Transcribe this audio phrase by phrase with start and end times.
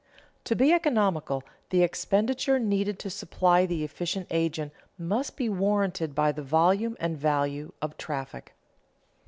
[0.45, 6.31] To be economical, the expenditure needed to supply the efficient agent must be warranted by
[6.31, 8.55] the volume and value of traffic.